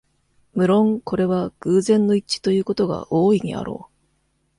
[0.55, 3.93] むろんこれは、偶然の一致ということが大いにあろう。